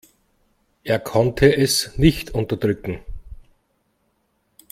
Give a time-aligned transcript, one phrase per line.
[0.83, 3.01] Er konnte es nicht unterdrücken.